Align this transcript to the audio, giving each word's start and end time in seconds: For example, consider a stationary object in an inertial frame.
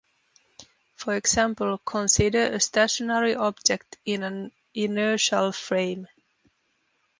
For 0.95 1.15
example, 1.15 1.77
consider 1.77 2.45
a 2.53 2.59
stationary 2.59 3.35
object 3.35 3.99
in 4.03 4.23
an 4.23 4.51
inertial 4.73 5.51
frame. 5.51 6.07